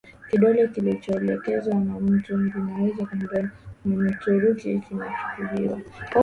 kidole 0.31 0.67
kilichoelekezwa 0.67 1.71
kwa 1.73 1.99
mtu 1.99 2.33
kinaweza 2.51 3.05
kumkera 3.05 3.51
Mturuki 3.85 4.71
Inachukuliwa 4.91 5.81